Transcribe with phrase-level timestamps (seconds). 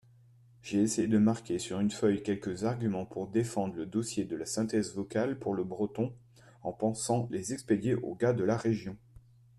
[0.63, 4.47] J'ai essayé de marquer sur une feuille quelques arguments pour défendre le dossier de la
[4.47, 6.11] synthèse vocale pour le breton,
[6.63, 8.97] en pensant les expédier aux gars de la Région.